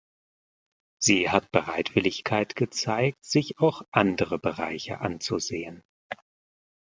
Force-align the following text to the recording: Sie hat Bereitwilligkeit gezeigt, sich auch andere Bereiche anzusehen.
Sie 0.99 1.29
hat 1.29 1.51
Bereitwilligkeit 1.51 2.55
gezeigt, 2.55 3.23
sich 3.23 3.59
auch 3.59 3.83
andere 3.91 4.39
Bereiche 4.39 4.97
anzusehen. 5.01 5.83